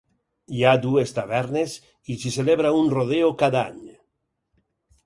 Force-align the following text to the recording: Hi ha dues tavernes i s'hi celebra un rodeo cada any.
Hi 0.59 0.63
ha 0.63 0.71
dues 0.85 1.13
tavernes 1.17 1.75
i 2.15 2.17
s'hi 2.23 2.35
celebra 2.39 2.75
un 2.81 2.91
rodeo 2.97 3.31
cada 3.45 3.65
any. 3.69 3.81